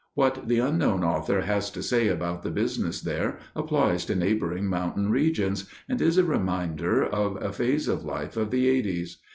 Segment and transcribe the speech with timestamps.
[0.15, 5.11] What the unknown author has to say about the business there applies to neighboring mountain
[5.11, 9.19] regions, and is a reminder of a phase of life of the 'eighties.